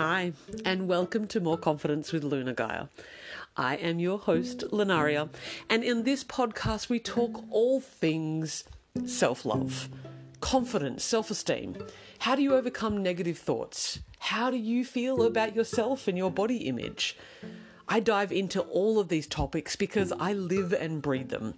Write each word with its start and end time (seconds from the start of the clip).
Hi, 0.00 0.32
and 0.64 0.86
welcome 0.86 1.26
to 1.26 1.40
More 1.40 1.58
Confidence 1.58 2.12
with 2.12 2.22
Luna 2.22 2.54
Gaia. 2.54 2.86
I 3.56 3.74
am 3.74 3.98
your 3.98 4.20
host, 4.20 4.60
Lunaria, 4.70 5.28
and 5.68 5.82
in 5.82 6.04
this 6.04 6.22
podcast, 6.22 6.88
we 6.88 7.00
talk 7.00 7.42
all 7.50 7.80
things 7.80 8.62
self 9.04 9.44
love, 9.44 9.88
confidence, 10.40 11.02
self 11.02 11.32
esteem. 11.32 11.76
How 12.20 12.36
do 12.36 12.42
you 12.42 12.54
overcome 12.54 13.02
negative 13.02 13.38
thoughts? 13.38 13.98
How 14.20 14.52
do 14.52 14.56
you 14.56 14.84
feel 14.84 15.24
about 15.24 15.56
yourself 15.56 16.06
and 16.06 16.16
your 16.16 16.30
body 16.30 16.68
image? 16.68 17.16
I 17.88 17.98
dive 17.98 18.30
into 18.30 18.60
all 18.60 19.00
of 19.00 19.08
these 19.08 19.26
topics 19.26 19.74
because 19.74 20.12
I 20.12 20.32
live 20.32 20.72
and 20.72 21.02
breathe 21.02 21.30
them. 21.30 21.54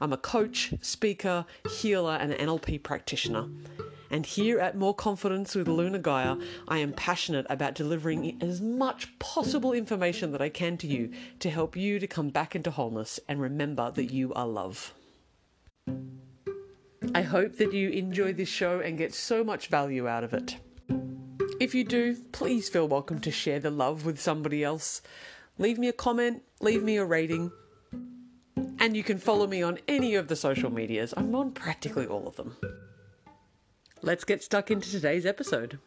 I'm 0.00 0.14
a 0.14 0.16
coach, 0.16 0.72
speaker, 0.80 1.44
healer, 1.70 2.16
and 2.18 2.32
NLP 2.32 2.82
practitioner. 2.82 3.48
And 4.12 4.26
here 4.26 4.60
at 4.60 4.76
More 4.76 4.94
Confidence 4.94 5.54
with 5.54 5.68
Luna 5.68 5.98
Gaia, 5.98 6.36
I 6.68 6.78
am 6.78 6.92
passionate 6.92 7.46
about 7.48 7.74
delivering 7.74 8.36
as 8.42 8.60
much 8.60 9.18
possible 9.18 9.72
information 9.72 10.32
that 10.32 10.42
I 10.42 10.50
can 10.50 10.76
to 10.76 10.86
you 10.86 11.10
to 11.40 11.48
help 11.48 11.76
you 11.76 11.98
to 11.98 12.06
come 12.06 12.28
back 12.28 12.54
into 12.54 12.70
wholeness 12.70 13.18
and 13.26 13.40
remember 13.40 13.90
that 13.90 14.12
you 14.12 14.34
are 14.34 14.46
love. 14.46 14.92
I 17.14 17.22
hope 17.22 17.56
that 17.56 17.72
you 17.72 17.88
enjoy 17.88 18.34
this 18.34 18.50
show 18.50 18.80
and 18.80 18.98
get 18.98 19.14
so 19.14 19.42
much 19.42 19.68
value 19.68 20.06
out 20.06 20.24
of 20.24 20.34
it. 20.34 20.58
If 21.58 21.74
you 21.74 21.82
do, 21.82 22.16
please 22.32 22.68
feel 22.68 22.86
welcome 22.86 23.18
to 23.20 23.30
share 23.30 23.60
the 23.60 23.70
love 23.70 24.04
with 24.04 24.20
somebody 24.20 24.62
else 24.62 25.00
leave 25.58 25.78
me 25.78 25.88
a 25.88 25.92
comment, 25.92 26.42
leave 26.60 26.82
me 26.82 26.96
a 26.96 27.04
rating. 27.04 27.50
And 28.78 28.96
you 28.96 29.02
can 29.02 29.18
follow 29.18 29.46
me 29.46 29.62
on 29.62 29.78
any 29.86 30.16
of 30.16 30.28
the 30.28 30.36
social 30.36 30.70
medias. 30.70 31.14
I'm 31.16 31.34
on 31.34 31.52
practically 31.52 32.06
all 32.06 32.26
of 32.26 32.36
them. 32.36 32.56
Let's 34.04 34.24
get 34.24 34.42
stuck 34.42 34.68
into 34.72 34.90
today's 34.90 35.24
episode. 35.24 35.78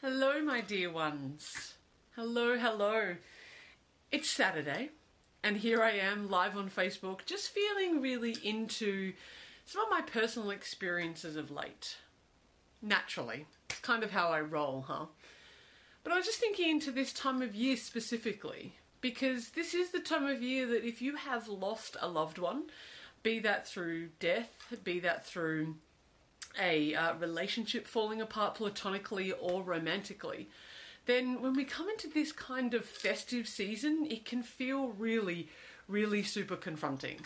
Hello, 0.00 0.40
my 0.44 0.60
dear 0.60 0.92
ones. 0.92 1.74
Hello, 2.14 2.56
hello. 2.56 3.16
It's 4.12 4.30
Saturday, 4.30 4.90
and 5.42 5.56
here 5.56 5.82
I 5.82 5.90
am 5.90 6.30
live 6.30 6.56
on 6.56 6.70
Facebook, 6.70 7.24
just 7.26 7.50
feeling 7.50 8.00
really 8.00 8.36
into 8.44 9.14
some 9.64 9.82
of 9.82 9.90
my 9.90 10.02
personal 10.02 10.50
experiences 10.50 11.34
of 11.34 11.50
late 11.50 11.96
naturally. 12.80 13.46
It's 13.68 13.80
kind 13.80 14.04
of 14.04 14.12
how 14.12 14.28
I 14.28 14.40
roll, 14.40 14.84
huh? 14.86 15.06
But 16.04 16.12
I 16.12 16.16
was 16.16 16.26
just 16.26 16.38
thinking 16.38 16.70
into 16.70 16.92
this 16.92 17.12
time 17.12 17.42
of 17.42 17.56
year 17.56 17.76
specifically, 17.76 18.76
because 19.00 19.50
this 19.50 19.74
is 19.74 19.90
the 19.90 20.00
time 20.00 20.26
of 20.26 20.42
year 20.42 20.66
that 20.66 20.84
if 20.84 21.00
you 21.00 21.16
have 21.16 21.48
lost 21.48 21.96
a 22.00 22.08
loved 22.08 22.38
one, 22.38 22.64
be 23.22 23.38
that 23.40 23.66
through 23.66 24.08
death, 24.20 24.72
be 24.84 25.00
that 25.00 25.26
through 25.26 25.76
a 26.60 26.94
uh, 26.94 27.14
relationship 27.14 27.86
falling 27.86 28.20
apart 28.20 28.54
platonically 28.54 29.32
or 29.32 29.62
romantically, 29.62 30.48
then 31.06 31.40
when 31.40 31.54
we 31.54 31.64
come 31.64 31.88
into 31.88 32.08
this 32.08 32.32
kind 32.32 32.74
of 32.74 32.84
festive 32.84 33.46
season, 33.46 34.06
it 34.10 34.24
can 34.24 34.42
feel 34.42 34.88
really, 34.88 35.48
really 35.88 36.22
super 36.22 36.56
confronting, 36.56 37.20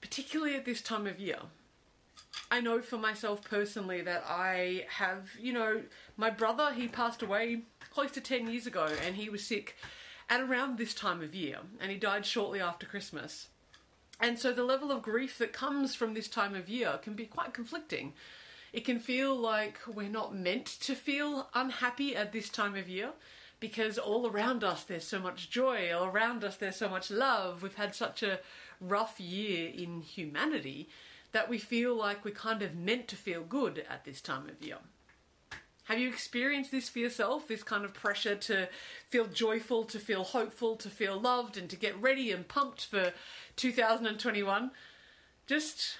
particularly 0.00 0.54
at 0.54 0.64
this 0.64 0.80
time 0.80 1.06
of 1.06 1.20
year. 1.20 1.38
I 2.50 2.60
know 2.60 2.80
for 2.80 2.96
myself 2.96 3.44
personally 3.44 4.00
that 4.02 4.24
I 4.26 4.86
have, 4.88 5.30
you 5.38 5.52
know, 5.52 5.82
my 6.16 6.30
brother, 6.30 6.72
he 6.72 6.88
passed 6.88 7.22
away 7.22 7.62
close 7.90 8.10
to 8.12 8.20
10 8.20 8.48
years 8.48 8.66
ago 8.66 8.88
and 9.04 9.16
he 9.16 9.28
was 9.28 9.44
sick 9.46 9.76
at 10.28 10.40
around 10.40 10.78
this 10.78 10.94
time 10.94 11.22
of 11.22 11.34
year 11.34 11.58
and 11.80 11.90
he 11.90 11.96
died 11.96 12.26
shortly 12.26 12.60
after 12.60 12.86
Christmas. 12.86 13.48
And 14.20 14.38
so 14.38 14.52
the 14.52 14.64
level 14.64 14.90
of 14.90 15.02
grief 15.02 15.38
that 15.38 15.52
comes 15.52 15.94
from 15.94 16.14
this 16.14 16.28
time 16.28 16.54
of 16.54 16.68
year 16.68 16.98
can 17.02 17.14
be 17.14 17.26
quite 17.26 17.54
conflicting. 17.54 18.14
It 18.72 18.84
can 18.84 18.98
feel 18.98 19.34
like 19.34 19.78
we're 19.86 20.08
not 20.08 20.34
meant 20.34 20.66
to 20.66 20.94
feel 20.94 21.48
unhappy 21.54 22.14
at 22.16 22.32
this 22.32 22.48
time 22.48 22.76
of 22.76 22.88
year 22.88 23.10
because 23.60 23.98
all 23.98 24.28
around 24.28 24.62
us 24.62 24.84
there's 24.84 25.06
so 25.06 25.18
much 25.18 25.50
joy, 25.50 25.92
all 25.92 26.06
around 26.06 26.44
us 26.44 26.56
there's 26.56 26.76
so 26.76 26.88
much 26.88 27.10
love. 27.10 27.62
We've 27.62 27.74
had 27.74 27.94
such 27.94 28.22
a 28.22 28.40
rough 28.80 29.18
year 29.20 29.70
in 29.70 30.02
humanity 30.02 30.88
that 31.32 31.48
we 31.48 31.58
feel 31.58 31.94
like 31.94 32.24
we're 32.24 32.34
kind 32.34 32.62
of 32.62 32.74
meant 32.74 33.08
to 33.08 33.16
feel 33.16 33.42
good 33.42 33.84
at 33.88 34.04
this 34.04 34.20
time 34.20 34.48
of 34.48 34.64
year. 34.64 34.78
Have 35.88 35.98
you 35.98 36.08
experienced 36.10 36.70
this 36.70 36.90
for 36.90 36.98
yourself? 36.98 37.48
This 37.48 37.62
kind 37.62 37.82
of 37.82 37.94
pressure 37.94 38.34
to 38.34 38.68
feel 39.08 39.24
joyful, 39.24 39.84
to 39.84 39.98
feel 39.98 40.22
hopeful, 40.22 40.76
to 40.76 40.90
feel 40.90 41.18
loved, 41.18 41.56
and 41.56 41.70
to 41.70 41.76
get 41.76 41.98
ready 41.98 42.30
and 42.30 42.46
pumped 42.46 42.84
for 42.84 43.14
2021? 43.56 44.70
Just 45.46 45.96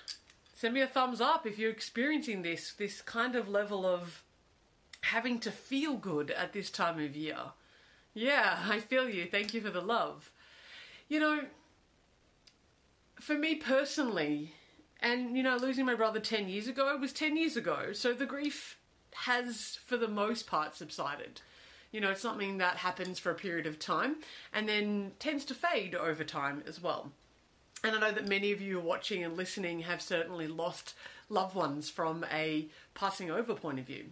send 0.54 0.74
me 0.74 0.82
a 0.82 0.86
thumbs 0.86 1.22
up 1.22 1.46
if 1.46 1.58
you're 1.58 1.70
experiencing 1.70 2.42
this, 2.42 2.74
this 2.74 3.00
kind 3.00 3.34
of 3.34 3.48
level 3.48 3.86
of 3.86 4.22
having 5.04 5.38
to 5.38 5.50
feel 5.50 5.96
good 5.96 6.30
at 6.32 6.52
this 6.52 6.70
time 6.70 7.02
of 7.02 7.16
year. 7.16 7.38
Yeah, 8.12 8.58
I 8.68 8.80
feel 8.80 9.08
you. 9.08 9.24
Thank 9.24 9.54
you 9.54 9.62
for 9.62 9.70
the 9.70 9.80
love. 9.80 10.30
You 11.08 11.18
know, 11.18 11.40
for 13.18 13.38
me 13.38 13.54
personally, 13.54 14.52
and, 15.00 15.34
you 15.34 15.42
know, 15.42 15.56
losing 15.56 15.86
my 15.86 15.94
brother 15.94 16.20
10 16.20 16.50
years 16.50 16.68
ago 16.68 16.94
was 16.98 17.14
10 17.14 17.38
years 17.38 17.56
ago. 17.56 17.94
So 17.94 18.12
the 18.12 18.26
grief 18.26 18.77
has, 19.12 19.78
for 19.84 19.96
the 19.96 20.08
most 20.08 20.46
part, 20.46 20.74
subsided. 20.74 21.40
You 21.90 22.00
know, 22.00 22.10
it's 22.10 22.20
something 22.20 22.58
that 22.58 22.76
happens 22.76 23.18
for 23.18 23.30
a 23.30 23.34
period 23.34 23.66
of 23.66 23.78
time 23.78 24.16
and 24.52 24.68
then 24.68 25.12
tends 25.18 25.44
to 25.46 25.54
fade 25.54 25.94
over 25.94 26.24
time 26.24 26.62
as 26.66 26.82
well. 26.82 27.12
And 27.82 27.94
I 27.94 28.00
know 28.00 28.12
that 28.12 28.28
many 28.28 28.52
of 28.52 28.60
you 28.60 28.80
watching 28.80 29.24
and 29.24 29.36
listening 29.36 29.80
have 29.80 30.02
certainly 30.02 30.48
lost 30.48 30.94
loved 31.28 31.54
ones 31.54 31.88
from 31.88 32.24
a 32.30 32.68
passing 32.94 33.30
over 33.30 33.54
point 33.54 33.78
of 33.78 33.86
view. 33.86 34.06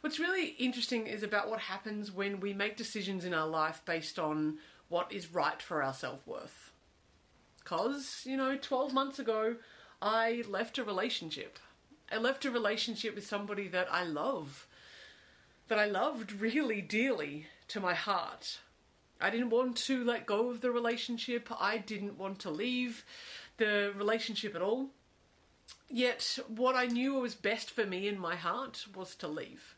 What's 0.00 0.20
really 0.20 0.48
interesting 0.58 1.06
is 1.06 1.22
about 1.22 1.50
what 1.50 1.60
happens 1.60 2.12
when 2.12 2.40
we 2.40 2.52
make 2.52 2.76
decisions 2.76 3.24
in 3.24 3.34
our 3.34 3.48
life 3.48 3.82
based 3.84 4.18
on 4.18 4.58
what 4.88 5.12
is 5.12 5.34
right 5.34 5.60
for 5.60 5.82
our 5.82 5.94
self 5.94 6.24
worth. 6.26 6.70
Because, 7.58 8.22
you 8.24 8.36
know, 8.36 8.56
12 8.56 8.92
months 8.92 9.18
ago, 9.18 9.56
I 10.00 10.44
left 10.48 10.78
a 10.78 10.84
relationship. 10.84 11.58
I 12.10 12.18
left 12.18 12.44
a 12.44 12.50
relationship 12.50 13.14
with 13.14 13.26
somebody 13.26 13.68
that 13.68 13.88
I 13.90 14.04
love, 14.04 14.66
that 15.68 15.78
I 15.78 15.86
loved 15.86 16.32
really 16.32 16.80
dearly 16.80 17.46
to 17.68 17.80
my 17.80 17.94
heart. 17.94 18.60
I 19.20 19.30
didn't 19.30 19.50
want 19.50 19.76
to 19.76 20.04
let 20.04 20.26
go 20.26 20.50
of 20.50 20.60
the 20.60 20.70
relationship. 20.70 21.48
I 21.58 21.78
didn't 21.78 22.18
want 22.18 22.38
to 22.40 22.50
leave 22.50 23.04
the 23.56 23.92
relationship 23.96 24.54
at 24.54 24.62
all. 24.62 24.90
Yet, 25.88 26.38
what 26.48 26.76
I 26.76 26.86
knew 26.86 27.14
was 27.14 27.34
best 27.34 27.70
for 27.70 27.86
me 27.86 28.08
in 28.08 28.18
my 28.18 28.36
heart 28.36 28.86
was 28.94 29.14
to 29.16 29.28
leave. 29.28 29.74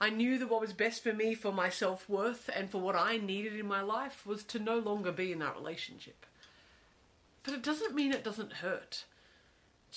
I 0.00 0.10
knew 0.10 0.38
that 0.38 0.50
what 0.50 0.60
was 0.60 0.72
best 0.72 1.02
for 1.02 1.12
me, 1.12 1.34
for 1.34 1.52
my 1.52 1.68
self 1.70 2.08
worth, 2.08 2.50
and 2.54 2.70
for 2.70 2.78
what 2.78 2.96
I 2.96 3.16
needed 3.16 3.58
in 3.58 3.66
my 3.66 3.80
life 3.80 4.26
was 4.26 4.42
to 4.44 4.58
no 4.58 4.78
longer 4.78 5.12
be 5.12 5.32
in 5.32 5.38
that 5.38 5.56
relationship. 5.56 6.26
But 7.42 7.54
it 7.54 7.62
doesn't 7.62 7.94
mean 7.94 8.12
it 8.12 8.24
doesn't 8.24 8.54
hurt 8.54 9.04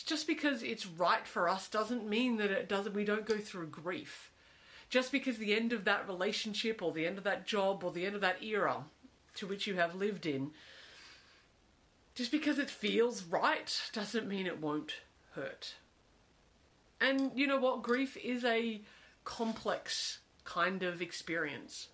just 0.04 0.28
because 0.28 0.64
it's 0.64 0.86
right 0.86 1.26
for 1.26 1.50
us 1.50 1.68
doesn't 1.68 2.08
mean 2.08 2.38
that 2.38 2.52
it 2.52 2.70
doesn't 2.70 2.94
we 2.94 3.04
don't 3.04 3.26
go 3.26 3.38
through 3.38 3.68
grief. 3.68 4.32
Just 4.90 5.12
because 5.12 5.38
the 5.38 5.54
end 5.54 5.74
of 5.74 5.84
that 5.86 6.08
relationship 6.08 6.82
or 6.82 6.92
the 6.92 7.06
end 7.06 7.18
of 7.18 7.24
that 7.26 7.46
job 7.46 7.84
or 7.84 7.92
the 7.92 8.06
end 8.06 8.16
of 8.16 8.22
that 8.22 8.42
era 8.42 8.86
to 9.36 9.48
which 9.48 9.68
you 9.68 9.76
have 9.76 9.96
lived 9.96 10.26
in 10.26 10.52
just 12.16 12.32
because 12.32 12.58
it 12.58 12.70
feels 12.70 13.24
right 13.24 13.80
doesn't 13.94 14.28
mean 14.28 14.48
it 14.48 14.60
won't 14.60 14.94
hurt. 15.36 15.76
And 17.00 17.32
you 17.36 17.46
know 17.46 17.60
what? 17.60 17.84
Grief 17.84 18.18
is 18.18 18.44
a 18.44 18.82
complex 19.24 20.20
kind 20.44 20.82
of 20.82 21.00
experience. 21.00 21.90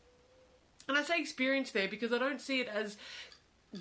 And 0.88 0.98
I 0.98 1.04
say 1.04 1.20
experience 1.20 1.72
there 1.72 1.90
because 1.90 2.14
I 2.14 2.20
don't 2.20 2.40
see 2.40 2.62
it 2.62 2.70
as 2.70 2.96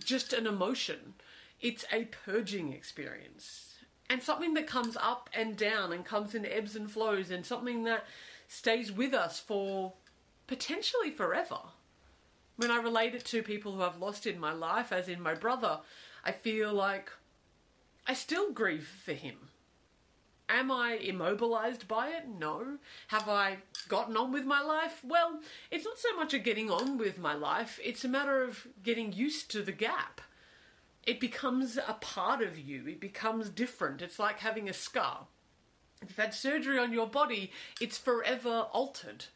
just 0.02 0.32
an 0.32 0.48
emotion. 0.48 1.14
It's 1.60 1.84
a 1.92 2.06
purging 2.06 2.72
experience 2.72 3.71
and 4.12 4.22
something 4.22 4.52
that 4.52 4.66
comes 4.66 4.94
up 5.00 5.30
and 5.32 5.56
down 5.56 5.90
and 5.90 6.04
comes 6.04 6.34
in 6.34 6.44
ebbs 6.44 6.76
and 6.76 6.90
flows 6.90 7.30
and 7.30 7.46
something 7.46 7.84
that 7.84 8.04
stays 8.46 8.92
with 8.92 9.14
us 9.14 9.40
for 9.40 9.94
potentially 10.46 11.10
forever. 11.10 11.56
When 12.56 12.70
I 12.70 12.76
relate 12.76 13.14
it 13.14 13.24
to 13.24 13.42
people 13.42 13.72
who 13.72 13.82
I've 13.82 13.96
lost 13.96 14.26
in 14.26 14.38
my 14.38 14.52
life, 14.52 14.92
as 14.92 15.08
in 15.08 15.22
my 15.22 15.32
brother, 15.32 15.80
I 16.26 16.32
feel 16.32 16.74
like 16.74 17.10
I 18.06 18.12
still 18.12 18.52
grieve 18.52 18.86
for 18.86 19.14
him. 19.14 19.48
Am 20.46 20.70
I 20.70 20.96
immobilized 20.96 21.88
by 21.88 22.08
it? 22.08 22.28
No. 22.28 22.76
Have 23.08 23.30
I 23.30 23.56
gotten 23.88 24.14
on 24.18 24.30
with 24.30 24.44
my 24.44 24.60
life? 24.60 25.00
Well, 25.02 25.40
it's 25.70 25.86
not 25.86 25.96
so 25.96 26.14
much 26.16 26.34
a 26.34 26.38
getting 26.38 26.70
on 26.70 26.98
with 26.98 27.18
my 27.18 27.32
life, 27.32 27.80
it's 27.82 28.04
a 28.04 28.08
matter 28.08 28.42
of 28.42 28.66
getting 28.82 29.14
used 29.14 29.50
to 29.52 29.62
the 29.62 29.72
gap 29.72 30.20
it 31.04 31.20
becomes 31.20 31.76
a 31.76 31.94
part 31.94 32.42
of 32.42 32.58
you. 32.58 32.86
It 32.86 33.00
becomes 33.00 33.48
different. 33.48 34.02
It's 34.02 34.18
like 34.18 34.38
having 34.40 34.68
a 34.68 34.72
scar. 34.72 35.26
If 36.00 36.10
you've 36.10 36.18
had 36.18 36.34
surgery 36.34 36.78
on 36.78 36.92
your 36.92 37.06
body, 37.06 37.52
it's 37.80 37.98
forever 37.98 38.66
altered. 38.72 39.26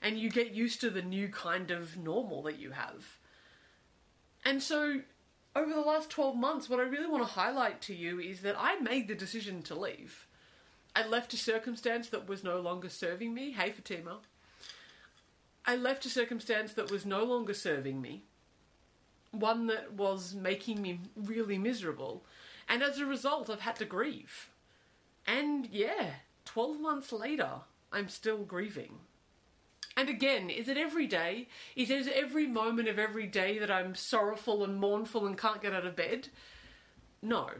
And 0.00 0.18
you 0.18 0.30
get 0.30 0.52
used 0.52 0.80
to 0.80 0.90
the 0.90 1.02
new 1.02 1.28
kind 1.28 1.70
of 1.70 1.96
normal 1.96 2.42
that 2.42 2.58
you 2.58 2.72
have. 2.72 3.18
And 4.44 4.62
so, 4.62 5.02
over 5.54 5.72
the 5.72 5.80
last 5.80 6.10
12 6.10 6.36
months, 6.36 6.68
what 6.68 6.80
I 6.80 6.84
really 6.84 7.08
want 7.08 7.22
to 7.22 7.32
highlight 7.32 7.80
to 7.82 7.94
you 7.94 8.18
is 8.18 8.40
that 8.40 8.56
I 8.58 8.80
made 8.80 9.06
the 9.06 9.14
decision 9.14 9.62
to 9.62 9.74
leave. 9.76 10.26
I 10.94 11.06
left 11.06 11.32
a 11.32 11.36
circumstance 11.36 12.08
that 12.08 12.28
was 12.28 12.42
no 12.42 12.60
longer 12.60 12.88
serving 12.88 13.32
me. 13.32 13.52
Hey, 13.52 13.70
Fatima. 13.70 14.18
I 15.64 15.76
left 15.76 16.04
a 16.04 16.10
circumstance 16.10 16.72
that 16.74 16.90
was 16.90 17.06
no 17.06 17.22
longer 17.22 17.54
serving 17.54 18.00
me, 18.00 18.24
one 19.32 19.66
that 19.66 19.94
was 19.94 20.34
making 20.34 20.80
me 20.80 21.00
really 21.16 21.58
miserable, 21.58 22.24
and 22.68 22.82
as 22.82 22.98
a 22.98 23.06
result, 23.06 23.50
I've 23.50 23.60
had 23.60 23.76
to 23.76 23.84
grieve. 23.84 24.50
And 25.26 25.66
yeah, 25.70 26.10
12 26.44 26.80
months 26.80 27.12
later, 27.12 27.50
I'm 27.92 28.08
still 28.08 28.38
grieving. 28.38 29.00
And 29.96 30.08
again, 30.08 30.48
is 30.48 30.68
it 30.68 30.78
every 30.78 31.06
day? 31.06 31.48
Is 31.76 31.90
it 31.90 32.08
every 32.08 32.46
moment 32.46 32.88
of 32.88 32.98
every 32.98 33.26
day 33.26 33.58
that 33.58 33.70
I'm 33.70 33.94
sorrowful 33.94 34.64
and 34.64 34.80
mournful 34.80 35.26
and 35.26 35.36
can't 35.36 35.60
get 35.60 35.74
out 35.74 35.84
of 35.84 35.96
bed? 35.96 36.28
No. 37.20 37.50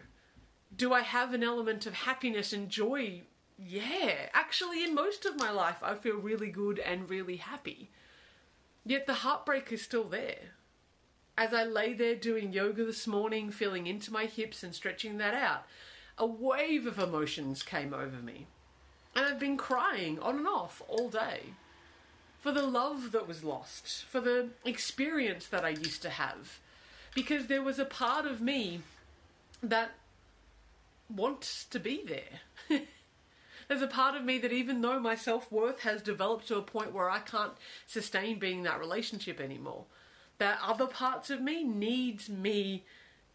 Do 0.74 0.94
I 0.94 1.02
have 1.02 1.34
an 1.34 1.42
element 1.42 1.84
of 1.84 1.92
happiness 1.92 2.52
and 2.52 2.70
joy? 2.70 3.22
Yeah. 3.58 4.30
Actually, 4.32 4.82
in 4.82 4.94
most 4.94 5.26
of 5.26 5.38
my 5.38 5.50
life, 5.50 5.82
I 5.82 5.94
feel 5.94 6.16
really 6.16 6.50
good 6.50 6.78
and 6.78 7.10
really 7.10 7.36
happy. 7.36 7.90
Yet 8.84 9.06
the 9.06 9.14
heartbreak 9.14 9.70
is 9.70 9.82
still 9.82 10.04
there. 10.04 10.54
As 11.36 11.54
I 11.54 11.64
lay 11.64 11.92
there 11.94 12.14
doing 12.14 12.52
yoga 12.52 12.84
this 12.84 13.06
morning, 13.06 13.50
feeling 13.50 13.86
into 13.86 14.12
my 14.12 14.26
hips 14.26 14.62
and 14.62 14.74
stretching 14.74 15.18
that 15.18 15.34
out, 15.34 15.64
a 16.18 16.26
wave 16.26 16.86
of 16.86 16.98
emotions 16.98 17.62
came 17.62 17.94
over 17.94 18.16
me. 18.22 18.46
And 19.14 19.26
I've 19.26 19.38
been 19.38 19.56
crying 19.56 20.18
on 20.18 20.36
and 20.36 20.46
off 20.46 20.82
all 20.88 21.08
day 21.08 21.54
for 22.38 22.52
the 22.52 22.66
love 22.66 23.12
that 23.12 23.28
was 23.28 23.44
lost, 23.44 24.04
for 24.04 24.20
the 24.20 24.48
experience 24.64 25.46
that 25.46 25.64
I 25.64 25.70
used 25.70 26.02
to 26.02 26.10
have, 26.10 26.58
because 27.14 27.46
there 27.46 27.62
was 27.62 27.78
a 27.78 27.84
part 27.84 28.26
of 28.26 28.40
me 28.40 28.80
that 29.62 29.92
wants 31.08 31.64
to 31.66 31.78
be 31.78 32.02
there. 32.04 32.80
There's 33.68 33.82
a 33.82 33.86
part 33.86 34.16
of 34.16 34.24
me 34.24 34.38
that, 34.38 34.52
even 34.52 34.80
though 34.80 34.98
my 34.98 35.14
self 35.14 35.50
worth 35.52 35.80
has 35.80 36.02
developed 36.02 36.48
to 36.48 36.56
a 36.56 36.62
point 36.62 36.92
where 36.92 37.08
I 37.08 37.20
can't 37.20 37.52
sustain 37.86 38.38
being 38.38 38.58
in 38.58 38.64
that 38.64 38.80
relationship 38.80 39.40
anymore, 39.40 39.84
that 40.38 40.58
other 40.62 40.86
parts 40.86 41.30
of 41.30 41.40
me 41.40 41.64
needs 41.64 42.28
me 42.28 42.84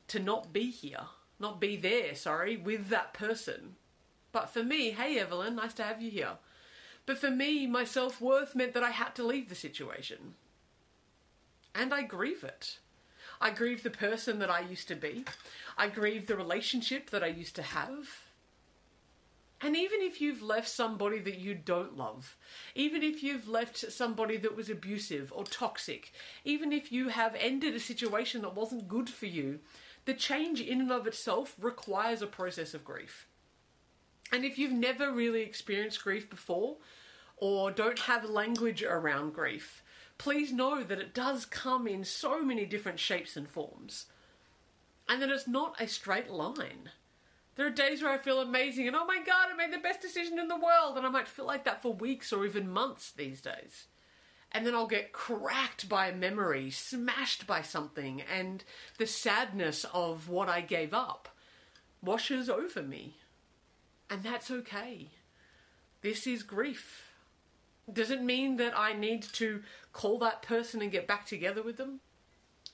to 0.07 0.19
not 0.19 0.53
be 0.53 0.69
here, 0.69 1.07
not 1.39 1.59
be 1.59 1.75
there, 1.75 2.15
sorry, 2.15 2.57
with 2.57 2.89
that 2.89 3.13
person. 3.13 3.75
But 4.31 4.49
for 4.49 4.63
me, 4.63 4.91
hey 4.91 5.17
Evelyn, 5.19 5.55
nice 5.55 5.73
to 5.75 5.83
have 5.83 6.01
you 6.01 6.11
here. 6.11 6.37
But 7.05 7.17
for 7.17 7.31
me, 7.31 7.65
my 7.67 7.85
self 7.85 8.19
worth 8.19 8.55
meant 8.55 8.73
that 8.73 8.83
I 8.83 8.91
had 8.91 9.15
to 9.15 9.23
leave 9.23 9.49
the 9.49 9.55
situation. 9.55 10.35
And 11.73 11.93
I 11.93 12.01
grieve 12.03 12.43
it. 12.43 12.79
I 13.39 13.51
grieve 13.51 13.83
the 13.83 13.89
person 13.89 14.39
that 14.39 14.49
I 14.49 14.61
used 14.61 14.87
to 14.87 14.95
be. 14.95 15.25
I 15.77 15.87
grieve 15.89 16.27
the 16.27 16.35
relationship 16.35 17.11
that 17.11 17.23
I 17.23 17.27
used 17.27 17.55
to 17.55 17.61
have. 17.61 18.26
And 19.59 19.75
even 19.75 20.01
if 20.01 20.21
you've 20.21 20.43
left 20.43 20.69
somebody 20.69 21.19
that 21.19 21.39
you 21.39 21.55
don't 21.55 21.97
love, 21.97 22.37
even 22.75 23.01
if 23.01 23.23
you've 23.23 23.47
left 23.47 23.91
somebody 23.91 24.37
that 24.37 24.55
was 24.55 24.69
abusive 24.69 25.33
or 25.35 25.43
toxic, 25.43 26.11
even 26.45 26.71
if 26.71 26.91
you 26.91 27.09
have 27.09 27.35
ended 27.39 27.73
a 27.73 27.79
situation 27.79 28.43
that 28.43 28.55
wasn't 28.55 28.87
good 28.87 29.09
for 29.09 29.25
you, 29.25 29.59
the 30.05 30.13
change 30.13 30.61
in 30.61 30.79
and 30.79 30.91
of 30.91 31.07
itself 31.07 31.55
requires 31.59 32.21
a 32.21 32.27
process 32.27 32.75
of 32.75 32.85
grief. 32.85 33.27
And 34.31 34.45
if 34.45 34.59
you've 34.59 34.73
never 34.73 35.11
really 35.11 35.41
experienced 35.41 36.03
grief 36.03 36.29
before, 36.29 36.77
or 37.37 37.71
don't 37.71 37.99
have 37.99 38.25
language 38.25 38.83
around 38.83 39.33
grief, 39.33 39.83
please 40.17 40.51
know 40.51 40.83
that 40.83 40.99
it 40.99 41.13
does 41.13 41.45
come 41.45 41.87
in 41.87 42.03
so 42.03 42.43
many 42.43 42.65
different 42.65 42.99
shapes 42.99 43.35
and 43.35 43.49
forms. 43.49 44.05
And 45.09 45.21
that 45.21 45.29
it's 45.29 45.47
not 45.47 45.79
a 45.79 45.87
straight 45.87 46.29
line. 46.29 46.89
There 47.57 47.65
are 47.65 47.71
days 47.71 48.03
where 48.03 48.11
I 48.11 48.19
feel 48.19 48.39
amazing 48.39 48.87
and 48.87 48.95
oh 48.95 49.05
my 49.05 49.17
god, 49.17 49.47
I 49.51 49.55
made 49.55 49.73
the 49.73 49.81
best 49.81 49.99
decision 49.99 50.37
in 50.37 50.47
the 50.47 50.55
world, 50.55 50.95
and 50.95 51.05
I 51.05 51.09
might 51.09 51.27
feel 51.27 51.45
like 51.45 51.65
that 51.65 51.81
for 51.81 51.91
weeks 51.91 52.31
or 52.31 52.45
even 52.45 52.69
months 52.69 53.11
these 53.11 53.41
days. 53.41 53.87
And 54.51 54.65
then 54.65 54.75
I'll 54.75 54.87
get 54.87 55.11
cracked 55.11 55.89
by 55.89 56.07
a 56.07 56.15
memory, 56.15 56.69
smashed 56.69 57.47
by 57.47 57.63
something, 57.63 58.21
and 58.21 58.63
the 58.99 59.07
sadness 59.07 59.85
of 59.91 60.29
what 60.29 60.47
I 60.47 60.61
gave 60.61 60.93
up 60.93 61.29
washes 62.01 62.47
over 62.47 62.83
me. 62.83 63.17
And 64.07 64.21
that's 64.21 64.51
okay. 64.51 65.09
This 66.01 66.27
is 66.27 66.43
grief. 66.43 67.11
Does 67.91 68.11
it 68.11 68.21
mean 68.21 68.57
that 68.57 68.77
I 68.77 68.93
need 68.93 69.23
to 69.33 69.63
call 69.93 70.19
that 70.19 70.43
person 70.43 70.81
and 70.81 70.91
get 70.91 71.07
back 71.07 71.25
together 71.25 71.63
with 71.63 71.77
them? 71.77 72.01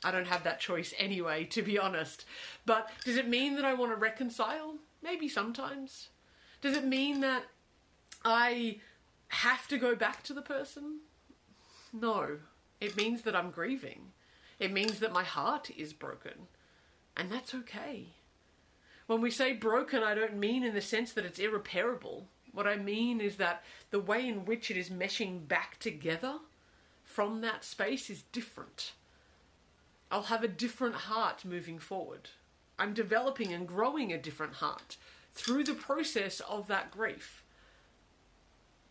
I 0.04 0.12
don't 0.12 0.28
have 0.28 0.44
that 0.44 0.60
choice 0.60 0.94
anyway, 0.98 1.46
to 1.46 1.62
be 1.62 1.78
honest. 1.78 2.26
But 2.66 2.90
does 3.06 3.18
it 3.18 3.28
mean 3.28 3.56
that 3.56 3.66
I 3.66 3.74
want 3.74 3.92
to 3.92 3.96
reconcile? 3.96 4.76
Maybe 5.02 5.28
sometimes. 5.28 6.10
Does 6.62 6.78
it 6.78 6.86
mean 6.86 7.22
that 7.22 7.44
I 8.24 8.80
have 9.30 9.68
to 9.68 9.78
go 9.78 9.96
back 9.96 10.24
to 10.24 10.34
the 10.34 10.42
person? 10.42 11.00
No. 11.92 12.40
It 12.80 12.98
means 12.98 13.22
that 13.24 13.36
I'm 13.36 13.52
grieving. 13.52 14.12
It 14.60 14.72
means 14.72 15.00
that 15.00 15.14
my 15.14 15.24
heart 15.24 15.70
is 15.76 15.94
broken. 15.94 16.48
And 17.16 17.32
that's 17.32 17.54
okay. 17.54 18.08
When 19.08 19.22
we 19.22 19.32
say 19.32 19.54
broken, 19.54 20.04
I 20.04 20.16
don't 20.16 20.38
mean 20.38 20.64
in 20.64 20.74
the 20.74 20.82
sense 20.82 21.14
that 21.14 21.26
it's 21.26 21.40
irreparable. 21.40 22.28
What 22.52 22.68
I 22.68 22.78
mean 22.78 23.20
is 23.20 23.38
that 23.38 23.64
the 23.90 24.00
way 24.00 24.28
in 24.28 24.46
which 24.46 24.72
it 24.72 24.78
is 24.78 24.90
meshing 24.90 25.48
back 25.48 25.80
together 25.80 26.36
from 27.04 27.42
that 27.42 27.64
space 27.64 28.10
is 28.10 28.24
different. 28.32 28.94
I'll 30.14 30.22
have 30.22 30.44
a 30.44 30.48
different 30.48 30.94
heart 30.94 31.44
moving 31.44 31.80
forward. 31.80 32.30
I'm 32.78 32.94
developing 32.94 33.52
and 33.52 33.68
growing 33.68 34.14
a 34.14 34.18
different 34.20 34.54
heart 34.54 34.96
through 35.32 35.64
the 35.64 35.74
process 35.74 36.40
of 36.42 36.68
that 36.68 36.92
grief. 36.92 37.44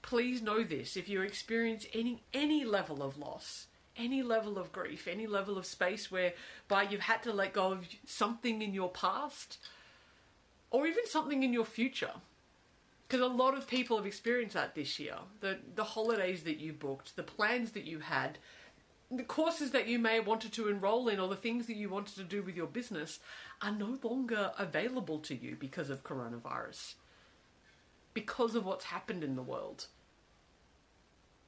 Please 0.03 0.43
know 0.43 0.65
this 0.65 0.97
if 0.97 1.09
you 1.09 1.23
experience 1.23 1.87
any 1.95 2.25
any 2.35 2.65
level 2.65 3.05
of 3.05 3.19
loss, 3.19 3.69
any 3.97 4.21
level 4.21 4.59
of 4.59 4.73
grief, 4.73 5.07
any 5.07 5.29
level 5.29 5.57
of 5.57 5.65
space 5.65 6.11
whereby 6.11 6.89
you've 6.91 7.03
had 7.03 7.23
to 7.23 7.33
let 7.33 7.53
go 7.53 7.71
of 7.71 7.87
something 8.05 8.61
in 8.61 8.75
your 8.75 8.91
past 8.91 9.59
or 10.73 10.89
even 10.89 11.07
something 11.07 11.45
in 11.45 11.53
your 11.53 11.65
future 11.65 12.15
because 13.07 13.21
a 13.21 13.27
lot 13.27 13.57
of 13.57 13.69
people 13.69 13.97
have 13.97 14.07
experienced 14.07 14.55
that 14.55 14.75
this 14.75 14.99
year. 14.99 15.19
The 15.39 15.59
the 15.77 15.85
holidays 15.85 16.43
that 16.43 16.59
you 16.59 16.73
booked, 16.73 17.15
the 17.15 17.23
plans 17.23 17.71
that 17.73 17.85
you 17.85 18.01
had, 18.01 18.39
the 19.13 19.23
courses 19.23 19.71
that 19.73 19.89
you 19.89 19.99
may 19.99 20.17
have 20.17 20.27
wanted 20.27 20.53
to 20.55 20.69
enroll 20.69 21.09
in, 21.09 21.21
or 21.21 21.29
the 21.29 21.37
things 21.37 21.67
that 21.67 21.77
you 21.77 21.89
wanted 21.89 22.15
to 22.17 22.25
do 22.25 22.43
with 22.43 22.57
your 22.57 22.67
business, 22.67 23.19
are 23.61 23.73
no 23.73 23.99
longer 24.03 24.53
available 24.59 25.19
to 25.21 25.35
you 25.35 25.57
because 25.59 25.91
of 25.91 26.03
coronavirus. 26.03 26.95
Because 28.15 28.55
of 28.55 28.65
what's 28.65 28.87
happened 28.87 29.23
in 29.23 29.37
the 29.37 29.43
world. 29.43 29.87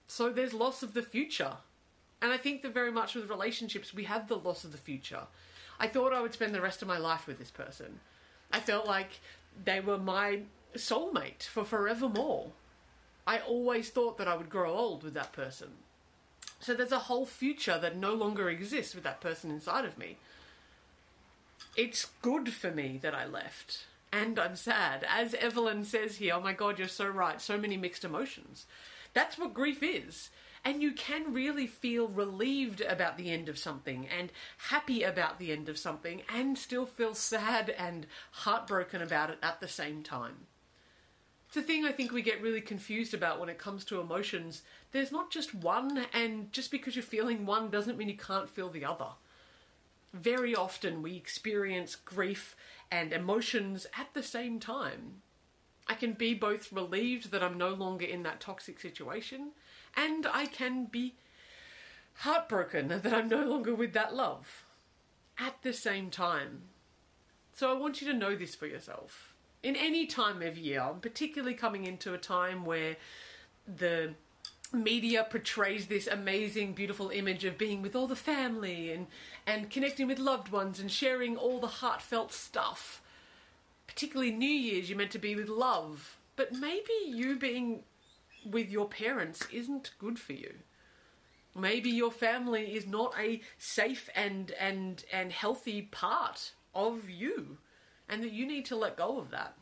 So 0.06 0.30
there's 0.30 0.54
loss 0.54 0.82
of 0.82 0.94
the 0.94 1.02
future. 1.02 1.56
And 2.20 2.32
I 2.32 2.36
think 2.36 2.62
that 2.62 2.74
very 2.74 2.92
much 2.92 3.14
with 3.14 3.28
relationships, 3.28 3.92
we 3.92 4.04
have 4.04 4.28
the 4.28 4.38
loss 4.38 4.64
of 4.64 4.72
the 4.72 4.78
future. 4.78 5.22
I 5.78 5.88
thought 5.88 6.12
I 6.12 6.20
would 6.20 6.32
spend 6.32 6.54
the 6.54 6.60
rest 6.60 6.82
of 6.82 6.88
my 6.88 6.98
life 6.98 7.26
with 7.26 7.38
this 7.38 7.50
person. 7.50 8.00
I 8.52 8.60
felt 8.60 8.86
like 8.86 9.20
they 9.64 9.80
were 9.80 9.98
my 9.98 10.42
soulmate 10.76 11.42
for 11.42 11.64
forevermore. 11.64 12.52
I 13.26 13.38
always 13.38 13.90
thought 13.90 14.18
that 14.18 14.28
I 14.28 14.36
would 14.36 14.50
grow 14.50 14.72
old 14.72 15.02
with 15.02 15.14
that 15.14 15.32
person. 15.32 15.72
So 16.64 16.72
there's 16.72 16.92
a 16.92 17.00
whole 17.00 17.26
future 17.26 17.78
that 17.78 17.94
no 17.94 18.14
longer 18.14 18.48
exists 18.48 18.94
with 18.94 19.04
that 19.04 19.20
person 19.20 19.50
inside 19.50 19.84
of 19.84 19.98
me. 19.98 20.16
It's 21.76 22.06
good 22.22 22.54
for 22.54 22.70
me 22.70 22.98
that 23.02 23.14
I 23.14 23.26
left. 23.26 23.84
And 24.10 24.38
I'm 24.38 24.56
sad. 24.56 25.04
As 25.06 25.34
Evelyn 25.34 25.84
says 25.84 26.16
here, 26.16 26.32
oh 26.34 26.40
my 26.40 26.54
god, 26.54 26.78
you're 26.78 26.88
so 26.88 27.06
right, 27.06 27.38
so 27.38 27.58
many 27.58 27.76
mixed 27.76 28.02
emotions. 28.02 28.64
That's 29.12 29.36
what 29.36 29.52
grief 29.52 29.82
is. 29.82 30.30
And 30.64 30.80
you 30.80 30.92
can 30.92 31.34
really 31.34 31.66
feel 31.66 32.08
relieved 32.08 32.80
about 32.80 33.18
the 33.18 33.30
end 33.30 33.50
of 33.50 33.58
something 33.58 34.08
and 34.08 34.32
happy 34.70 35.02
about 35.02 35.38
the 35.38 35.52
end 35.52 35.68
of 35.68 35.76
something 35.76 36.22
and 36.34 36.56
still 36.56 36.86
feel 36.86 37.14
sad 37.14 37.68
and 37.68 38.06
heartbroken 38.30 39.02
about 39.02 39.28
it 39.28 39.38
at 39.42 39.60
the 39.60 39.68
same 39.68 40.02
time. 40.02 40.46
A 41.56 41.62
thing 41.62 41.84
I 41.84 41.92
think 41.92 42.10
we 42.10 42.22
get 42.22 42.42
really 42.42 42.60
confused 42.60 43.14
about 43.14 43.38
when 43.38 43.48
it 43.48 43.58
comes 43.58 43.84
to 43.84 44.00
emotions. 44.00 44.62
There's 44.90 45.12
not 45.12 45.30
just 45.30 45.54
one, 45.54 46.06
and 46.12 46.52
just 46.52 46.72
because 46.72 46.96
you're 46.96 47.04
feeling 47.04 47.46
one 47.46 47.70
doesn't 47.70 47.96
mean 47.96 48.08
you 48.08 48.16
can't 48.16 48.50
feel 48.50 48.70
the 48.70 48.84
other. 48.84 49.10
Very 50.12 50.52
often 50.56 51.00
we 51.00 51.16
experience 51.16 51.94
grief 51.94 52.56
and 52.90 53.12
emotions 53.12 53.86
at 53.96 54.12
the 54.14 54.22
same 54.22 54.58
time. 54.58 55.22
I 55.86 55.94
can 55.94 56.14
be 56.14 56.34
both 56.34 56.72
relieved 56.72 57.30
that 57.30 57.42
I'm 57.42 57.56
no 57.56 57.68
longer 57.68 58.04
in 58.04 58.24
that 58.24 58.40
toxic 58.40 58.80
situation, 58.80 59.52
and 59.96 60.26
I 60.26 60.46
can 60.46 60.86
be 60.86 61.14
heartbroken 62.14 62.88
that 62.88 63.12
I'm 63.12 63.28
no 63.28 63.44
longer 63.44 63.76
with 63.76 63.92
that 63.92 64.14
love 64.14 64.64
at 65.38 65.62
the 65.62 65.72
same 65.72 66.10
time. 66.10 66.62
So 67.52 67.70
I 67.70 67.78
want 67.78 68.00
you 68.00 68.10
to 68.10 68.18
know 68.18 68.34
this 68.34 68.56
for 68.56 68.66
yourself 68.66 69.33
in 69.64 69.74
any 69.76 70.06
time 70.06 70.42
of 70.42 70.58
year, 70.58 70.84
particularly 71.00 71.54
coming 71.54 71.86
into 71.86 72.12
a 72.12 72.18
time 72.18 72.64
where 72.66 72.96
the 73.66 74.12
media 74.72 75.26
portrays 75.28 75.86
this 75.86 76.06
amazing, 76.06 76.74
beautiful 76.74 77.08
image 77.08 77.44
of 77.46 77.56
being 77.56 77.80
with 77.80 77.96
all 77.96 78.06
the 78.06 78.14
family 78.14 78.92
and, 78.92 79.06
and 79.46 79.70
connecting 79.70 80.06
with 80.06 80.18
loved 80.18 80.50
ones 80.50 80.78
and 80.78 80.90
sharing 80.90 81.36
all 81.36 81.58
the 81.60 81.66
heartfelt 81.66 82.30
stuff. 82.30 83.00
Particularly 83.86 84.32
New 84.32 84.46
Year's, 84.46 84.90
you're 84.90 84.98
meant 84.98 85.12
to 85.12 85.18
be 85.18 85.34
with 85.34 85.48
love. 85.48 86.18
but 86.36 86.52
maybe 86.52 86.92
you 87.06 87.36
being 87.36 87.84
with 88.44 88.68
your 88.68 88.88
parents 88.88 89.46
isn't 89.50 89.92
good 89.98 90.18
for 90.18 90.32
you. 90.34 90.52
Maybe 91.56 91.90
your 91.90 92.10
family 92.10 92.74
is 92.74 92.86
not 92.86 93.14
a 93.18 93.40
safe 93.56 94.10
and 94.14 94.50
and 94.58 95.04
and 95.12 95.32
healthy 95.32 95.82
part 95.82 96.52
of 96.74 97.08
you 97.08 97.58
and 98.08 98.22
that 98.22 98.32
you 98.32 98.46
need 98.46 98.64
to 98.66 98.76
let 98.76 98.96
go 98.96 99.18
of 99.18 99.30
that. 99.30 99.54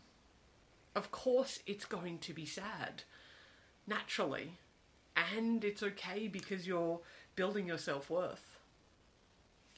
Of 0.94 1.10
course 1.10 1.60
it's 1.66 1.84
going 1.84 2.18
to 2.18 2.32
be 2.32 2.46
sad 2.46 3.04
naturally. 3.86 4.58
And 5.14 5.62
it's 5.64 5.82
okay 5.82 6.26
because 6.26 6.66
you're 6.66 7.00
building 7.36 7.66
your 7.66 7.78
self-worth. 7.78 8.58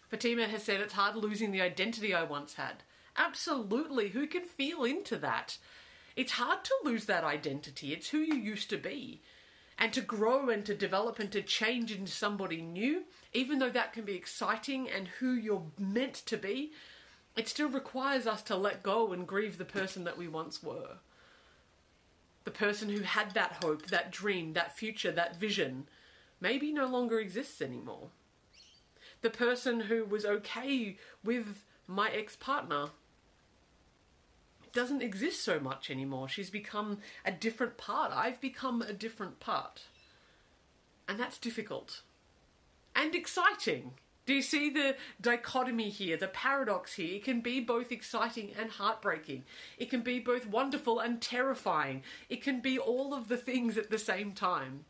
Fatima 0.09 0.47
has 0.47 0.63
said 0.63 0.81
it's 0.81 0.93
hard 0.93 1.17
losing 1.17 1.51
the 1.51 1.61
identity 1.61 2.15
I 2.15 2.23
once 2.23 2.55
had. 2.55 2.85
Absolutely, 3.17 4.11
who 4.11 4.27
can 4.27 4.45
feel 4.45 4.85
into 4.85 5.17
that? 5.19 5.59
It's 6.15 6.33
hard 6.33 6.65
to 6.65 6.75
lose 6.85 7.07
that 7.07 7.25
identity. 7.25 7.93
It's 7.93 8.11
who 8.11 8.19
you 8.19 8.35
used 8.35 8.71
to 8.71 8.77
be 8.77 9.23
and 9.77 9.93
to 9.93 10.01
grow 10.01 10.51
and 10.51 10.65
to 10.67 10.75
develop 10.75 11.19
and 11.19 11.33
to 11.33 11.43
change 11.43 11.91
into 11.91 12.13
somebody 12.13 12.63
new, 12.63 13.03
even 13.33 13.59
though 13.59 13.71
that 13.71 13.93
can 13.93 14.05
be 14.05 14.15
exciting 14.15 14.89
and 14.89 15.09
who 15.19 15.33
you're 15.33 15.67
meant 15.79 16.15
to 16.15 16.37
be, 16.37 16.73
it 17.37 17.49
still 17.49 17.69
requires 17.69 18.27
us 18.27 18.43
to 18.43 18.57
let 18.57 18.83
go 18.83 19.13
and 19.13 19.27
grieve 19.27 19.59
the 19.59 19.65
person 19.65 20.05
that 20.05 20.17
we 20.19 20.29
once 20.29 20.63
were. 20.63 20.99
The 22.45 22.51
person 22.51 22.91
who 22.91 23.01
had 23.01 23.33
that 23.33 23.59
hope, 23.63 23.87
that 23.87 24.13
dream, 24.13 24.53
that 24.53 24.77
future, 24.77 25.11
that 25.13 25.37
vision, 25.37 25.89
maybe 26.41 26.73
no 26.73 26.87
longer 26.87 27.19
exists 27.19 27.61
anymore. 27.61 28.11
The 29.23 29.31
person 29.31 29.81
who 29.81 30.05
was 30.05 30.25
okay 30.25 30.97
with 31.25 31.65
my 31.87 32.11
ex 32.11 32.37
partner 32.37 32.91
doesn't 34.73 35.03
exist 35.03 35.43
so 35.43 35.59
much 35.59 35.91
anymore. 35.91 36.29
She's 36.29 36.51
become 36.51 36.99
a 37.25 37.33
different 37.33 37.79
part. 37.79 38.13
I've 38.13 38.41
become 38.41 38.83
a 38.83 38.93
different 38.93 39.41
part. 39.41 39.85
And 41.09 41.19
that's 41.19 41.39
difficult. 41.39 42.03
And 42.95 43.15
exciting. 43.15 43.93
Do 44.27 44.33
you 44.33 44.43
see 44.43 44.71
the 44.71 44.97
dichotomy 45.21 45.91
here, 45.91 46.17
the 46.17 46.29
paradox 46.29 46.95
here? 46.95 47.17
It 47.17 47.25
can 47.25 47.41
be 47.41 47.61
both 47.61 47.93
exciting 47.93 48.53
and 48.59 48.71
heartbreaking. 48.71 49.45
It 49.77 49.91
can 49.91 50.01
be 50.01 50.19
both 50.19 50.47
wonderful 50.47 50.99
and 50.99 51.21
terrifying. 51.21 52.03
It 52.31 52.43
can 52.43 52.61
be 52.61 52.79
all 52.79 53.13
of 53.13 53.29
the 53.29 53.37
things 53.37 53.77
at 53.77 53.91
the 53.91 53.99
same 53.99 54.33
time. 54.33 54.87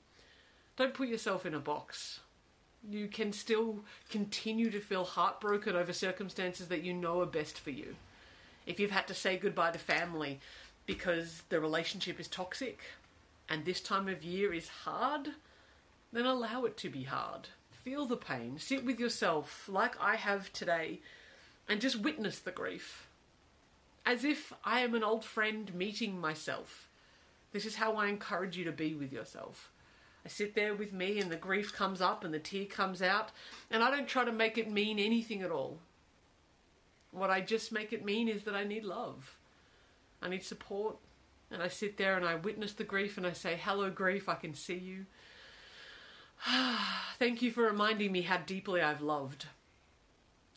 Don't 0.77 0.95
put 0.95 1.09
yourself 1.09 1.45
in 1.45 1.55
a 1.55 1.61
box. 1.61 2.21
You 2.89 3.09
can 3.09 3.33
still 3.33 3.85
continue 4.11 4.71
to 4.71 4.81
feel 4.81 5.05
heartbroken 5.05 5.75
over 5.75 5.93
circumstances 5.93 6.69
that 6.69 6.83
you 6.83 6.93
know 6.93 7.21
are 7.21 7.27
best 7.27 7.59
for 7.59 7.71
you 7.71 7.97
if 8.67 8.81
you've 8.81 8.91
had 8.91 9.07
to 9.09 9.15
say 9.15 9.37
goodbye 9.37 9.71
to 9.71 9.79
family 9.79 10.41
because 10.87 11.43
the 11.49 11.61
relationship 11.61 12.19
is 12.21 12.29
toxic 12.29 12.81
and 13.49 13.65
this 13.65 13.81
time 13.81 14.09
of 14.09 14.23
year 14.23 14.53
is 14.53 14.69
hard, 14.69 15.31
then 16.13 16.25
allow 16.25 16.65
it 16.65 16.77
to 16.79 16.89
be 16.89 17.05
hard. 17.05 17.49
Feel 17.85 18.07
the 18.07 18.17
pain. 18.17 18.59
Sit 18.59 18.83
with 18.83 18.99
yourself 18.99 19.69
like 19.69 19.95
I 20.01 20.17
have 20.17 20.51
today 20.55 21.01
and 21.69 21.83
just 21.83 22.01
witness 22.01 22.39
the 22.39 22.51
grief. 22.51 23.09
As 24.07 24.25
if 24.25 24.55
I 24.65 24.81
am 24.81 24.95
an 24.95 25.05
old 25.05 25.23
friend 25.23 25.73
meeting 25.75 26.19
myself. 26.19 26.89
This 27.53 27.67
is 27.67 27.75
how 27.75 27.97
I 27.97 28.07
encourage 28.07 28.57
you 28.57 28.65
to 28.65 28.73
be 28.73 28.95
with 28.95 29.13
yourself. 29.13 29.71
I 30.25 30.31
sit 30.31 30.55
there 30.55 30.75
with 30.75 30.95
me 30.95 31.21
and 31.21 31.31
the 31.31 31.37
grief 31.37 31.75
comes 31.75 32.01
up 32.01 32.25
and 32.25 32.33
the 32.33 32.39
tear 32.39 32.65
comes 32.65 33.03
out, 33.03 33.33
and 33.71 33.83
I 33.83 33.91
don't 33.91 34.09
try 34.09 34.25
to 34.25 34.33
make 34.33 34.57
it 34.57 34.71
mean 34.71 34.99
anything 34.99 35.43
at 35.43 35.51
all. 35.51 35.79
What 37.11 37.29
I 37.29 37.43
just 37.43 37.71
make 37.71 37.93
it 37.93 38.03
mean 38.03 38.29
is 38.29 38.45
that 38.45 38.55
I 38.55 38.65
need 38.65 38.85
love. 38.85 39.37
I 40.23 40.31
need 40.31 40.43
support. 40.43 40.97
And 41.51 41.63
I 41.63 41.69
sit 41.69 41.99
there 41.99 42.17
and 42.17 42.25
I 42.25 42.35
witness 42.37 42.73
the 42.73 42.83
grief 42.83 43.19
and 43.19 43.27
I 43.27 43.33
say, 43.33 43.61
Hello, 43.63 43.91
grief, 43.91 44.27
I 44.27 44.37
can 44.37 44.55
see 44.55 44.79
you. 44.79 45.05
Thank 47.19 47.43
you 47.43 47.51
for 47.51 47.63
reminding 47.63 48.13
me 48.13 48.23
how 48.23 48.39
deeply 48.39 48.81
I've 48.81 49.01
loved. 49.01 49.47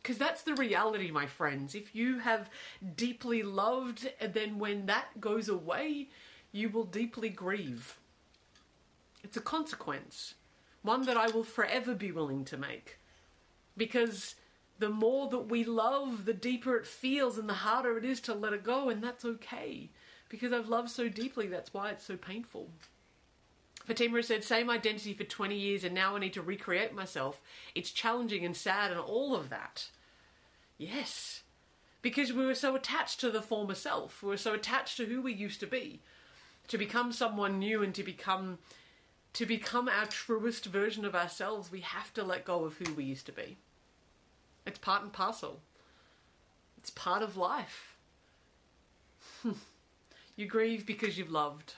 Because 0.01 0.17
that's 0.17 0.41
the 0.41 0.55
reality, 0.55 1.11
my 1.11 1.25
friends. 1.25 1.75
If 1.75 1.93
you 1.93 2.19
have 2.19 2.49
deeply 2.95 3.43
loved, 3.43 4.09
then 4.21 4.57
when 4.57 4.85
that 4.85 5.19
goes 5.19 5.49
away, 5.49 6.07
you 6.51 6.69
will 6.69 6.85
deeply 6.85 7.29
grieve. 7.29 7.99
It's 9.23 9.35
a 9.35 9.41
consequence, 9.41 10.35
one 10.81 11.05
that 11.05 11.17
I 11.17 11.27
will 11.27 11.43
forever 11.43 11.93
be 11.93 12.11
willing 12.11 12.45
to 12.45 12.57
make. 12.57 12.99
Because 13.75 14.35
the 14.79 14.89
more 14.89 15.27
that 15.29 15.49
we 15.49 15.63
love, 15.63 16.25
the 16.25 16.33
deeper 16.33 16.77
it 16.77 16.87
feels 16.87 17.37
and 17.37 17.49
the 17.49 17.53
harder 17.55 17.97
it 17.97 18.05
is 18.05 18.21
to 18.21 18.33
let 18.33 18.53
it 18.53 18.63
go, 18.63 18.89
and 18.89 19.03
that's 19.03 19.25
okay. 19.25 19.89
Because 20.29 20.53
I've 20.53 20.69
loved 20.69 20.89
so 20.89 21.09
deeply, 21.09 21.47
that's 21.47 21.73
why 21.73 21.89
it's 21.89 22.05
so 22.05 22.15
painful. 22.15 22.69
Fatima 23.87 24.21
said, 24.21 24.43
same 24.43 24.69
identity 24.69 25.13
for 25.13 25.23
20 25.23 25.55
years, 25.55 25.85
and 25.85 25.95
now 25.95 26.17
I 26.17 26.19
need 26.19 26.33
to 26.33 26.41
recreate 26.41 26.93
myself. 26.93 27.41
It's 27.73 27.89
challenging 27.89 28.43
and 28.43 28.55
sad 28.55 28.91
and 28.91 28.99
all 28.99 29.33
of 29.33 29.49
that. 29.49 29.87
Yes. 30.77 31.43
Because 32.01 32.33
we 32.33 32.45
were 32.45 32.53
so 32.53 32.75
attached 32.75 33.21
to 33.21 33.31
the 33.31 33.41
former 33.41 33.75
self. 33.75 34.21
We 34.21 34.27
were 34.27 34.37
so 34.37 34.53
attached 34.53 34.97
to 34.97 35.05
who 35.05 35.21
we 35.21 35.31
used 35.31 35.61
to 35.61 35.67
be. 35.67 36.01
To 36.67 36.77
become 36.77 37.13
someone 37.13 37.59
new 37.59 37.81
and 37.81 37.95
to 37.95 38.03
become 38.03 38.57
to 39.33 39.45
become 39.45 39.87
our 39.87 40.05
truest 40.05 40.65
version 40.65 41.05
of 41.05 41.15
ourselves, 41.15 41.71
we 41.71 41.81
have 41.81 42.13
to 42.15 42.23
let 42.23 42.43
go 42.43 42.65
of 42.65 42.77
who 42.77 42.93
we 42.93 43.03
used 43.03 43.27
to 43.27 43.31
be. 43.31 43.57
It's 44.65 44.79
part 44.79 45.03
and 45.03 45.13
parcel. 45.13 45.61
It's 46.77 46.89
part 46.89 47.21
of 47.21 47.37
life. 47.37 47.95
you 50.35 50.45
grieve 50.45 50.85
because 50.85 51.17
you've 51.17 51.31
loved. 51.31 51.75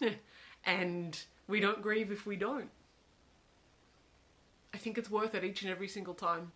and 0.64 1.18
we 1.48 1.60
don't 1.60 1.82
grieve 1.82 2.10
if 2.10 2.26
we 2.26 2.36
don't. 2.36 2.70
I 4.72 4.78
think 4.78 4.96
it's 4.96 5.10
worth 5.10 5.34
it 5.34 5.44
each 5.44 5.62
and 5.62 5.70
every 5.70 5.88
single 5.88 6.14
time 6.14 6.52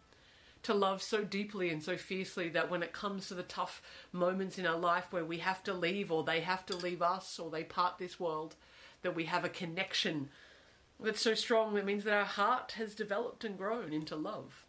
to 0.63 0.75
love 0.75 1.03
so 1.03 1.23
deeply 1.25 1.69
and 1.69 1.83
so 1.83 1.97
fiercely 1.97 2.49
that 2.49 2.71
when 2.71 2.83
it 2.83 2.93
comes 2.93 3.29
to 3.29 3.35
the 3.35 3.43
tough 3.43 3.83
moments 4.13 4.59
in 4.59 4.67
our 4.67 4.79
life 4.79 5.13
where 5.13 5.25
we 5.25 5.39
have 5.39 5.63
to 5.63 5.75
leave 5.75 6.11
or 6.11 6.25
they 6.25 6.41
have 6.41 6.65
to 6.67 6.77
leave 6.77 7.03
us 7.03 7.39
or 7.39 7.51
they 7.51 7.63
part 7.63 7.99
this 7.99 8.19
world, 8.19 8.57
that 9.03 9.15
we 9.15 9.25
have 9.25 9.45
a 9.45 9.51
connection 9.51 10.31
that's 10.99 11.21
so 11.21 11.35
strong 11.35 11.75
that 11.75 11.85
means 11.85 12.05
that 12.05 12.15
our 12.15 12.25
heart 12.25 12.73
has 12.79 12.95
developed 12.95 13.45
and 13.45 13.59
grown 13.59 13.93
into 13.93 14.17
love. 14.17 14.65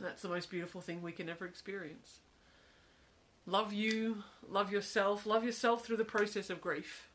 That's 0.00 0.22
the 0.22 0.28
most 0.28 0.50
beautiful 0.50 0.80
thing 0.80 1.02
we 1.02 1.12
can 1.12 1.28
ever 1.28 1.46
experience. 1.46 2.18
Love 3.46 3.72
you, 3.72 4.22
love 4.48 4.70
yourself, 4.70 5.26
love 5.26 5.44
yourself 5.44 5.84
through 5.84 5.96
the 5.96 6.04
process 6.04 6.48
of 6.48 6.60
grief. 6.60 7.08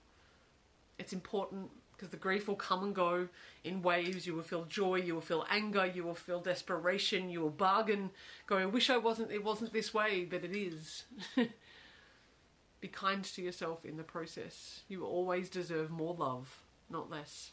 It's 0.99 1.13
important 1.13 1.71
because 1.99 2.11
the 2.11 2.17
grief 2.17 2.47
will 2.47 2.55
come 2.55 2.83
and 2.83 2.95
go 2.95 3.27
in 3.63 3.81
waves. 3.81 4.27
You 4.27 4.35
will 4.35 4.43
feel 4.43 4.65
joy, 4.65 4.95
you 4.95 5.15
will 5.15 5.21
feel 5.21 5.45
anger, 5.49 5.85
you 5.85 6.03
will 6.03 6.15
feel 6.15 6.39
desperation, 6.39 7.29
you 7.29 7.41
will 7.41 7.49
bargain, 7.49 8.11
go, 8.47 8.57
I 8.57 8.65
wish 8.65 8.89
I 8.89 8.97
wasn't 8.97 9.31
it 9.31 9.43
wasn't 9.43 9.73
this 9.73 9.93
way, 9.93 10.25
but 10.29 10.43
it 10.43 10.55
is. 10.55 11.03
Be 12.81 12.87
kind 12.87 13.23
to 13.23 13.41
yourself 13.41 13.83
in 13.83 13.97
the 13.97 14.03
process. 14.03 14.81
You 14.87 15.05
always 15.05 15.49
deserve 15.49 15.89
more 15.89 16.13
love, 16.13 16.61
not 16.89 17.09
less. 17.09 17.51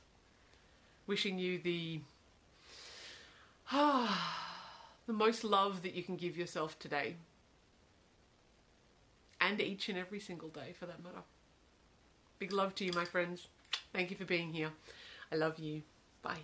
Wishing 1.06 1.38
you 1.38 1.58
the 1.58 2.00
ah 3.72 4.62
the 5.06 5.12
most 5.12 5.44
love 5.44 5.82
that 5.82 5.94
you 5.94 6.02
can 6.02 6.16
give 6.16 6.36
yourself 6.36 6.78
today. 6.78 7.16
And 9.40 9.60
each 9.60 9.88
and 9.88 9.98
every 9.98 10.20
single 10.20 10.48
day 10.48 10.74
for 10.78 10.86
that 10.86 11.02
matter. 11.02 11.22
Big 12.38 12.52
love 12.52 12.74
to 12.76 12.84
you, 12.84 12.92
my 12.92 13.04
friends. 13.04 13.48
Thank 13.94 14.10
you 14.10 14.16
for 14.16 14.26
being 14.26 14.52
here. 14.52 14.70
I 15.32 15.36
love 15.36 15.58
you. 15.58 15.82
Bye. 16.22 16.40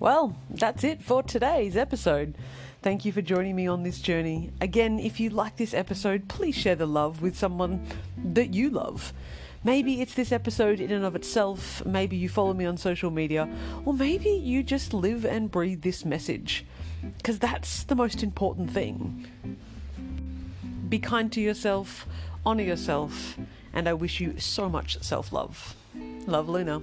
Well, 0.00 0.36
that's 0.48 0.82
it 0.82 1.02
for 1.02 1.22
today's 1.22 1.76
episode. 1.76 2.34
Thank 2.82 3.04
you 3.04 3.12
for 3.12 3.20
joining 3.20 3.54
me 3.54 3.66
on 3.68 3.82
this 3.82 4.00
journey. 4.00 4.50
Again, 4.60 4.98
if 4.98 5.20
you 5.20 5.30
like 5.30 5.56
this 5.56 5.74
episode, 5.74 6.26
please 6.28 6.54
share 6.54 6.74
the 6.74 6.86
love 6.86 7.20
with 7.20 7.36
someone 7.36 7.86
that 8.16 8.54
you 8.54 8.70
love. 8.70 9.12
Maybe 9.62 10.00
it's 10.00 10.14
this 10.14 10.32
episode 10.32 10.80
in 10.80 10.90
and 10.90 11.04
of 11.04 11.14
itself, 11.14 11.84
maybe 11.84 12.16
you 12.16 12.30
follow 12.30 12.54
me 12.54 12.64
on 12.64 12.78
social 12.78 13.10
media, 13.10 13.46
or 13.84 13.92
maybe 13.92 14.30
you 14.30 14.62
just 14.62 14.94
live 14.94 15.26
and 15.26 15.50
breathe 15.50 15.82
this 15.82 16.04
message. 16.06 16.64
Because 17.18 17.38
that's 17.38 17.84
the 17.84 17.94
most 17.94 18.22
important 18.22 18.70
thing. 18.70 19.28
Be 20.90 20.98
kind 20.98 21.30
to 21.32 21.40
yourself, 21.40 22.04
honor 22.44 22.64
yourself, 22.64 23.38
and 23.72 23.88
I 23.88 23.92
wish 23.92 24.18
you 24.18 24.40
so 24.40 24.68
much 24.68 25.00
self 25.00 25.32
love. 25.32 25.76
Love, 26.26 26.48
Luna. 26.48 26.82